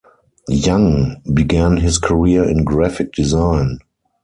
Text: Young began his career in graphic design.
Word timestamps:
Young 0.49 1.21
began 1.31 1.77
his 1.77 1.99
career 1.99 2.43
in 2.49 2.63
graphic 2.63 3.11
design. 3.13 3.77